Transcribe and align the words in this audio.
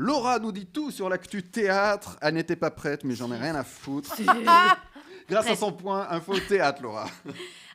Laura 0.00 0.38
nous 0.38 0.50
dit 0.50 0.64
tout 0.64 0.90
sur 0.90 1.10
l'actu 1.10 1.42
théâtre. 1.42 2.16
Elle 2.22 2.32
n'était 2.32 2.56
pas 2.56 2.70
prête, 2.70 3.04
mais 3.04 3.14
j'en 3.14 3.30
ai 3.32 3.36
rien 3.36 3.54
à 3.54 3.62
foutre. 3.62 4.16
Grâce 5.28 5.46
à 5.46 5.56
son 5.56 5.72
point 5.72 6.08
info 6.08 6.38
théâtre, 6.40 6.80
Laura. 6.82 7.06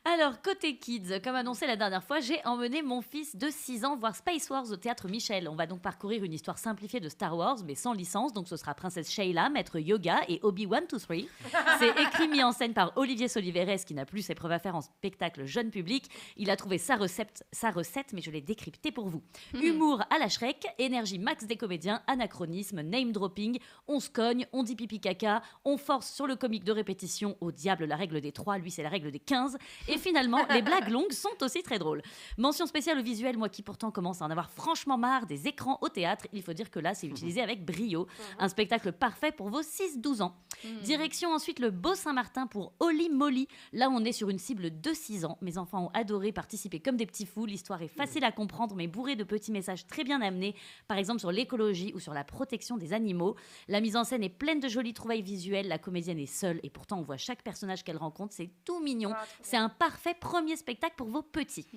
Alors, 0.07 0.39
côté 0.39 0.77
kids, 0.77 1.19
comme 1.23 1.33
annoncé 1.33 1.65
la 1.65 1.75
dernière 1.75 2.03
fois, 2.03 2.19
j'ai 2.19 2.39
emmené 2.45 2.83
mon 2.83 3.01
fils 3.01 3.35
de 3.35 3.49
6 3.49 3.85
ans 3.85 3.97
voir 3.97 4.15
Space 4.15 4.47
Wars 4.51 4.69
au 4.69 4.75
théâtre 4.75 5.07
Michel. 5.07 5.49
On 5.49 5.55
va 5.55 5.65
donc 5.65 5.81
parcourir 5.81 6.23
une 6.23 6.31
histoire 6.31 6.59
simplifiée 6.59 6.99
de 6.99 7.09
Star 7.09 7.35
Wars, 7.35 7.57
mais 7.65 7.73
sans 7.73 7.91
licence. 7.91 8.31
Donc, 8.31 8.47
ce 8.47 8.55
sera 8.55 8.75
Princesse 8.75 9.09
Sheila, 9.09 9.49
Maître 9.49 9.79
Yoga 9.79 10.19
et 10.27 10.39
Obi-Wan 10.43 10.85
3. 10.85 10.99
C'est 11.79 11.99
écrit, 11.99 12.27
mis 12.27 12.43
en 12.43 12.51
scène 12.51 12.75
par 12.75 12.93
Olivier 12.97 13.27
Soliveres, 13.27 13.83
qui 13.83 13.95
n'a 13.95 14.05
plus 14.05 14.21
ses 14.21 14.35
preuves 14.35 14.51
à 14.51 14.59
faire 14.59 14.75
en 14.75 14.81
spectacle 14.81 15.45
jeune 15.45 15.71
public. 15.71 16.05
Il 16.37 16.51
a 16.51 16.55
trouvé 16.55 16.77
sa 16.77 16.97
recette, 16.97 17.43
sa 17.51 17.71
recette 17.71 18.13
mais 18.13 18.21
je 18.21 18.29
l'ai 18.29 18.41
décryptée 18.41 18.91
pour 18.91 19.07
vous. 19.07 19.23
Humour 19.55 20.03
à 20.11 20.19
la 20.19 20.29
Shrek, 20.29 20.67
énergie 20.77 21.17
max 21.17 21.45
des 21.45 21.57
comédiens, 21.57 22.03
anachronisme, 22.05 22.81
name 22.81 23.11
dropping, 23.11 23.57
on 23.87 23.99
se 23.99 24.11
cogne, 24.11 24.45
on 24.53 24.61
dit 24.61 24.75
pipi 24.75 24.99
caca, 24.99 25.41
on 25.63 25.77
force 25.77 26.13
sur 26.13 26.27
le 26.27 26.35
comique 26.35 26.63
de 26.63 26.71
répétition, 26.71 27.35
au 27.41 27.51
diable 27.51 27.85
la 27.85 27.95
règle 27.95 28.21
des 28.21 28.31
3, 28.31 28.59
lui 28.59 28.69
c'est 28.69 28.83
la 28.83 28.89
règle 28.89 29.09
des 29.09 29.19
15. 29.19 29.57
Et 29.87 29.94
finalement, 29.97 30.45
les 30.49 30.61
blagues 30.61 30.89
longues 30.89 31.11
sont 31.11 31.29
aussi 31.41 31.63
très 31.63 31.79
drôles. 31.79 32.01
Mention 32.37 32.65
spéciale 32.65 32.99
au 32.99 33.03
visuel, 33.03 33.37
moi 33.37 33.49
qui 33.49 33.61
pourtant 33.61 33.91
commence 33.91 34.21
à 34.21 34.25
en 34.25 34.31
avoir 34.31 34.49
franchement 34.49 34.97
marre 34.97 35.25
des 35.25 35.47
écrans 35.47 35.77
au 35.81 35.89
théâtre, 35.89 36.27
il 36.33 36.41
faut 36.41 36.53
dire 36.53 36.71
que 36.71 36.79
là 36.79 36.93
c'est 36.93 37.07
utilisé 37.07 37.41
avec 37.41 37.65
brio. 37.65 38.07
Un 38.39 38.47
spectacle 38.47 38.91
parfait 38.91 39.31
pour 39.31 39.49
vos 39.49 39.61
6-12 39.61 40.21
ans. 40.21 40.35
Direction 40.83 41.31
ensuite 41.31 41.59
le 41.59 41.71
Beau 41.71 41.95
Saint-Martin 41.95 42.47
pour 42.47 42.73
Holly 42.79 43.09
Molly. 43.09 43.47
Là 43.73 43.89
on 43.91 44.03
est 44.03 44.11
sur 44.11 44.29
une 44.29 44.39
cible 44.39 44.81
de 44.81 44.93
6 44.93 45.25
ans. 45.25 45.37
Mes 45.41 45.57
enfants 45.57 45.85
ont 45.85 45.91
adoré 45.93 46.31
participer 46.31 46.79
comme 46.79 46.97
des 46.97 47.05
petits 47.05 47.25
fous. 47.25 47.45
L'histoire 47.45 47.81
est 47.81 47.87
facile 47.87 48.23
à 48.23 48.31
comprendre 48.31 48.75
mais 48.75 48.87
bourrée 48.87 49.15
de 49.15 49.23
petits 49.23 49.51
messages 49.51 49.87
très 49.87 50.03
bien 50.03 50.21
amenés, 50.21 50.55
par 50.87 50.97
exemple 50.97 51.19
sur 51.19 51.31
l'écologie 51.31 51.91
ou 51.93 51.99
sur 51.99 52.13
la 52.13 52.23
protection 52.23 52.77
des 52.77 52.93
animaux. 52.93 53.35
La 53.67 53.81
mise 53.81 53.95
en 53.95 54.03
scène 54.03 54.23
est 54.23 54.29
pleine 54.29 54.59
de 54.59 54.67
jolies 54.67 54.93
trouvailles 54.93 55.21
visuelles. 55.21 55.67
La 55.67 55.77
comédienne 55.77 56.19
est 56.19 56.25
seule 56.25 56.59
et 56.63 56.69
pourtant 56.69 56.99
on 56.99 57.03
voit 57.03 57.17
chaque 57.17 57.43
personnage 57.43 57.83
qu'elle 57.83 57.97
rencontre. 57.97 58.33
C'est 58.33 58.49
tout 58.63 58.79
mignon. 58.79 59.13
C'est 59.41 59.57
un 59.57 59.69
parfait 59.87 60.15
premier 60.19 60.55
spectacle 60.55 60.95
pour 60.97 61.09
vos 61.09 61.21
petits. 61.21 61.67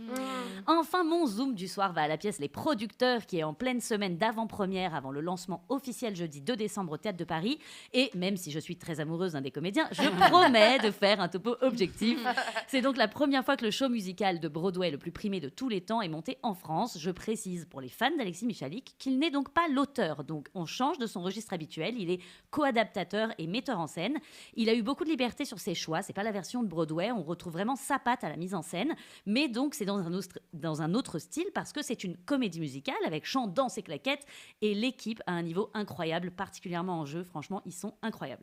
Enfin, 0.67 1.05
mon 1.05 1.27
zoom 1.27 1.55
du 1.55 1.69
soir 1.69 1.93
va 1.93 2.05
à 2.05 2.09
la 2.09 2.17
pièce 2.17 2.39
Les 2.39 2.49
Producteurs, 2.49 3.27
qui 3.27 3.39
est 3.39 3.45
en 3.45 3.53
pleine 3.53 3.83
semaine 3.83 4.17
d'avant-première 4.17 4.95
avant 4.95 5.11
le 5.11 5.21
lancement 5.21 5.63
officiel 5.69 6.17
jeudi 6.17 6.41
2 6.41 6.57
décembre 6.57 6.93
au 6.93 6.97
Théâtre 6.97 7.19
de 7.19 7.25
Paris. 7.25 7.59
Et 7.93 8.11
même 8.15 8.39
si 8.39 8.51
je 8.51 8.59
suis 8.59 8.79
très 8.79 9.01
amoureuse 9.01 9.33
d'un 9.33 9.43
des 9.43 9.51
comédiens, 9.51 9.87
je 9.93 10.09
promets 10.31 10.79
de 10.79 10.91
faire 10.91 11.21
un 11.21 11.29
topo 11.29 11.57
objectif. 11.61 12.19
C'est 12.67 12.81
donc 12.81 12.97
la 12.97 13.09
première 13.09 13.45
fois 13.45 13.59
que 13.59 13.65
le 13.67 13.71
show 13.71 13.91
musical 13.91 14.41
de 14.41 14.49
Broadway 14.49 14.91
le 14.91 14.97
plus 14.97 15.13
primé 15.13 15.39
de 15.39 15.51
tous 15.51 15.69
les 15.69 15.83
temps 15.83 16.01
est 16.01 16.09
monté 16.09 16.39
en 16.43 16.55
France. 16.55 16.97
Je 16.99 17.11
précise 17.11 17.67
pour 17.67 17.83
les 17.83 17.91
fans 17.91 18.17
d'Alexis 18.17 18.47
Michalik 18.47 18.95
qu'il 18.99 19.19
n'est 19.19 19.31
donc 19.31 19.51
pas 19.51 19.69
l'auteur. 19.69 20.25
Donc 20.25 20.49
on 20.55 20.65
change 20.65 20.97
de 20.97 21.07
son 21.07 21.21
registre 21.21 21.53
habituel. 21.53 21.97
Il 21.99 22.11
est 22.11 22.23
co-adaptateur 22.53 23.35
et 23.37 23.47
metteur 23.47 23.79
en 23.79 23.87
scène. 23.87 24.17
Il 24.55 24.71
a 24.71 24.75
eu 24.75 24.83
beaucoup 24.83 25.05
de 25.05 25.11
liberté 25.11 25.45
sur 25.45 25.59
ses 25.59 25.75
choix. 25.75 26.01
C'est 26.01 26.15
pas 26.15 26.23
la 26.23 26.33
version 26.33 26.63
de 26.63 26.69
Broadway. 26.69 27.13
On 27.13 27.23
retrouve 27.23 27.53
vraiment 27.53 27.77
sa 27.77 27.98
patte 27.99 28.25
à 28.25 28.29
la 28.29 28.37
mise 28.37 28.55
en 28.55 28.63
scène. 28.63 28.95
Mais 29.27 29.49
donc 29.49 29.75
c'est 29.75 29.85
dans 29.85 29.99
un, 29.99 30.13
autre, 30.13 30.39
dans 30.53 30.83
un 30.83 30.95
autre 30.95 31.19
style 31.19 31.47
parce 31.55 31.73
que 31.73 31.83
c'est 31.83 32.05
une 32.05 32.17
comédie 32.17 32.61
musicale 32.61 32.97
avec 33.07 33.25
chant, 33.27 33.47
danse 33.47 33.79
et 33.79 33.83
claquettes. 33.83 34.27
Et 34.63 34.75
l'équipe 34.75 35.23
a 35.27 35.33
un 35.33 35.43
niveau 35.43 35.71
incroyable, 35.75 36.31
particulièrement 36.31 37.01
en 37.01 37.05
jeu. 37.05 37.25
Franchement, 37.25 37.63
ils 37.67 37.73
sont 37.73 37.95
incroyables. 38.03 38.43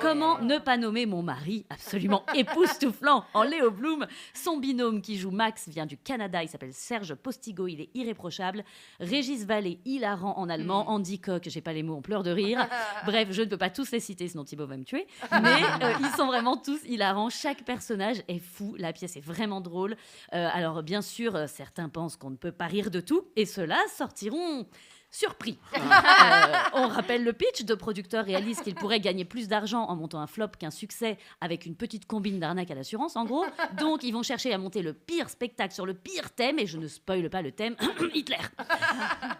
Comment 0.00 0.38
ne 0.40 0.58
pas 0.58 0.76
nommer 0.76 1.06
mon 1.06 1.22
mari, 1.22 1.66
absolument 1.70 2.24
époustouflant, 2.34 3.24
en 3.34 3.42
Léo 3.42 3.70
Bloom 3.70 4.06
Son 4.34 4.58
binôme 4.58 5.02
qui 5.02 5.18
joue 5.18 5.30
Max 5.30 5.68
vient 5.68 5.86
du 5.86 5.96
Canada, 5.96 6.42
il 6.42 6.48
s'appelle 6.48 6.72
Serge 6.72 7.14
Postigo, 7.14 7.66
il 7.66 7.80
est 7.80 7.90
irréprochable. 7.94 8.64
Régis 8.98 9.44
Vallée, 9.44 9.80
hilarant 9.84 10.36
en 10.36 10.48
allemand. 10.48 10.88
Andy 10.90 11.20
Koch, 11.20 11.42
j'ai 11.46 11.60
pas 11.60 11.72
les 11.72 11.82
mots, 11.82 11.96
on 11.96 12.02
pleure 12.02 12.22
de 12.22 12.30
rire. 12.30 12.68
Bref, 13.06 13.28
je 13.30 13.42
ne 13.42 13.46
peux 13.46 13.56
pas 13.56 13.70
tous 13.70 13.90
les 13.90 14.00
citer, 14.00 14.28
sinon 14.28 14.44
Thibaut 14.44 14.66
va 14.66 14.76
me 14.76 14.84
tuer. 14.84 15.06
Mais 15.32 15.62
euh, 15.82 15.92
ils 16.00 16.16
sont 16.16 16.26
vraiment 16.26 16.56
tous 16.56 16.80
hilarants. 16.84 17.30
Chaque 17.30 17.64
personnage 17.64 18.22
est 18.28 18.38
fou, 18.38 18.74
la 18.78 18.89
pièce 18.92 19.16
est 19.16 19.20
vraiment 19.20 19.60
drôle. 19.60 19.96
Euh, 20.32 20.48
alors, 20.52 20.82
bien 20.82 21.02
sûr, 21.02 21.36
euh, 21.36 21.46
certains 21.46 21.88
pensent 21.88 22.16
qu'on 22.16 22.30
ne 22.30 22.36
peut 22.36 22.52
pas 22.52 22.66
rire 22.66 22.90
de 22.90 23.00
tout, 23.00 23.28
et 23.36 23.46
ceux-là 23.46 23.78
sortiront. 23.96 24.66
Surpris. 25.12 25.58
Euh, 25.76 25.80
on 26.74 26.86
rappelle 26.86 27.24
le 27.24 27.32
pitch. 27.32 27.64
Deux 27.64 27.76
producteurs 27.76 28.24
réalisent 28.24 28.60
qu'ils 28.60 28.76
pourraient 28.76 29.00
gagner 29.00 29.24
plus 29.24 29.48
d'argent 29.48 29.82
en 29.82 29.96
montant 29.96 30.20
un 30.20 30.28
flop 30.28 30.50
qu'un 30.58 30.70
succès 30.70 31.18
avec 31.40 31.66
une 31.66 31.74
petite 31.74 32.06
combine 32.06 32.38
d'arnaque 32.38 32.70
à 32.70 32.76
l'assurance, 32.76 33.16
en 33.16 33.24
gros. 33.24 33.44
Donc, 33.78 34.04
ils 34.04 34.12
vont 34.12 34.22
chercher 34.22 34.52
à 34.52 34.58
monter 34.58 34.82
le 34.82 34.92
pire 34.92 35.28
spectacle 35.28 35.74
sur 35.74 35.84
le 35.84 35.94
pire 35.94 36.30
thème, 36.30 36.60
et 36.60 36.66
je 36.66 36.78
ne 36.78 36.86
spoile 36.86 37.28
pas 37.28 37.42
le 37.42 37.50
thème 37.50 37.74
Hitler. 38.14 38.36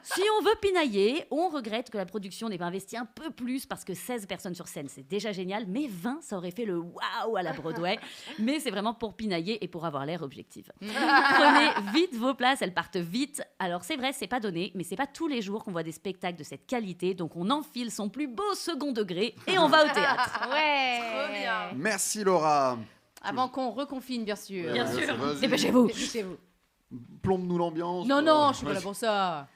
Si 0.03 0.22
on 0.38 0.42
veut 0.42 0.56
pinailler, 0.60 1.25
on 1.30 1.48
regrette 1.48 1.91
que 1.91 1.98
la 1.98 2.06
production 2.06 2.48
n'ait 2.48 2.59
pas 2.59 2.66
investi 2.66 2.97
un 2.97 3.06
peu 3.06 3.30
plus 3.30 3.66
parce 3.66 3.84
que 3.84 3.94
16 3.94 4.26
personnes 4.26 4.54
sur 4.54 4.66
scène, 4.66 4.88
c'est 4.88 5.06
déjà 5.06 5.30
génial, 5.30 5.66
mais 5.69 5.86
20, 5.88 6.20
ça 6.22 6.36
aurait 6.36 6.50
fait 6.50 6.64
le 6.64 6.78
waouh 6.78 7.36
à 7.36 7.42
la 7.42 7.53
Broadway. 7.53 7.98
Mais 8.38 8.59
c'est 8.59 8.70
vraiment 8.70 8.94
pour 8.94 9.14
pinailler 9.14 9.62
et 9.62 9.69
pour 9.69 9.86
avoir 9.86 10.04
l'air 10.04 10.22
objective. 10.22 10.72
Prenez 10.80 11.92
vite 11.92 12.16
vos 12.16 12.34
places, 12.34 12.62
elles 12.62 12.75
partent 12.75 12.97
vite. 12.97 13.42
Alors 13.59 13.84
c'est 13.84 13.97
vrai, 13.97 14.12
c'est 14.12 14.26
pas 14.26 14.41
donné, 14.41 14.72
mais 14.75 14.84
c'est 14.84 14.97
pas 14.97 15.06
tous 15.06 15.28
les 15.28 15.42
jours 15.42 15.59
qu'on 15.65 15.72
voit 15.72 15.82
des 15.82 15.93
spectacles 15.93 16.38
de 16.38 16.44
cette 16.44 16.66
qualité, 16.66 17.15
donc 17.15 17.37
on 17.37 17.50
enfile 17.50 17.91
son 17.91 18.09
plus 18.09 18.26
beau 18.28 18.54
second 18.54 18.93
degré 18.93 19.34
et 19.47 19.59
on 19.59 19.69
va 19.69 19.84
au 19.84 19.88
théâtre. 19.88 20.48
Ouais. 20.50 20.98
Trop 20.98 21.32
bien. 21.32 21.71
Merci, 21.76 22.25
Laura. 22.25 22.78
Avant 23.22 23.48
qu'on 23.48 23.71
reconfine, 23.71 24.25
bien 24.25 24.37
sûr. 24.37 24.72
Bien 24.72 24.87
sûr. 24.87 25.15
Dépêchez-vous. 25.41 25.87
Dépêchez-vous. 25.88 26.37
Plombe-nous 27.22 27.59
l'ambiance. 27.59 28.06
Non, 28.06 28.21
non, 28.22 28.48
je 28.53 28.56
suis 28.59 28.66
pas 28.66 28.72
là 28.72 28.81
pour 28.81 28.97
ça. 28.97 29.48